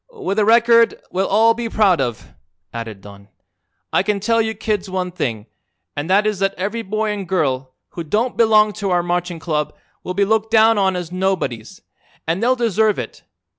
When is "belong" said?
8.35-8.73